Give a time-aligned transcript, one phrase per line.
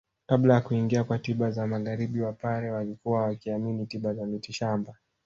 [0.27, 4.95] Kabla ya kuingia kwa tiba za magharibi wapare walikuwa wakiamini tiba za mitishamba